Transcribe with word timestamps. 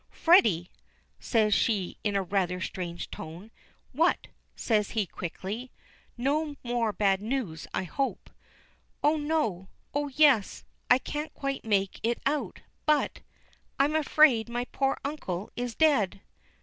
"Freddy!" 0.09 0.71
says 1.19 1.53
she 1.53 1.95
in 2.03 2.15
a 2.15 2.23
rather 2.23 2.59
strange 2.59 3.11
tone. 3.11 3.51
"What?" 3.91 4.29
says 4.55 4.89
he 4.97 5.05
quickly. 5.05 5.69
"No 6.17 6.55
more 6.63 6.91
bad 6.91 7.21
news 7.21 7.67
I 7.71 7.83
hope." 7.83 8.31
"Oh, 9.03 9.15
no! 9.17 9.67
Oh, 9.93 10.07
yes! 10.07 10.63
I 10.89 10.97
can't 10.97 11.35
quite 11.35 11.63
make 11.63 11.99
it 12.01 12.19
out 12.25 12.61
but 12.87 13.19
I'm 13.77 13.93
afraid 13.95 14.49
my 14.49 14.65
poor 14.73 14.97
uncle 15.05 15.51
is 15.55 15.75
dead." 15.75 16.21